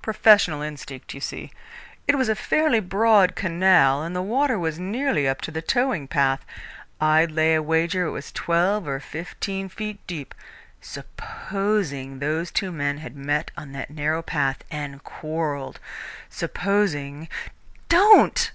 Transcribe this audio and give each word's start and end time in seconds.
Professional 0.00 0.62
instinct, 0.62 1.12
you 1.12 1.20
see. 1.20 1.52
It 2.08 2.14
was 2.16 2.30
a 2.30 2.34
fairly 2.34 2.80
broad 2.80 3.34
canal, 3.34 4.02
and 4.02 4.16
the 4.16 4.22
water 4.22 4.58
was 4.58 4.78
nearly 4.78 5.28
up 5.28 5.42
to 5.42 5.50
the 5.50 5.60
towing 5.60 6.08
path. 6.08 6.42
I'd 7.02 7.30
lay 7.30 7.54
a 7.54 7.60
wager 7.62 8.06
it 8.06 8.10
was 8.10 8.32
twelve 8.32 8.88
or 8.88 8.98
fifteen 8.98 9.68
feet 9.68 10.00
deep. 10.06 10.34
Supposing 10.80 12.18
those 12.18 12.50
two 12.50 12.72
men 12.72 12.96
had 12.96 13.14
met 13.14 13.50
on 13.58 13.72
that 13.72 13.90
narrow 13.90 14.22
path 14.22 14.64
and 14.70 15.04
quarrelled! 15.04 15.78
Supposing" 16.30 17.28
"Don't!" 17.90 18.52